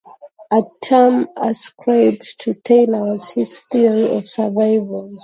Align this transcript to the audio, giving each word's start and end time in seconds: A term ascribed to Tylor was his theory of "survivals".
A 0.51 0.61
term 0.83 1.29
ascribed 1.37 2.39
to 2.41 2.55
Tylor 2.55 3.03
was 3.05 3.29
his 3.29 3.59
theory 3.71 4.09
of 4.17 4.27
"survivals". 4.27 5.19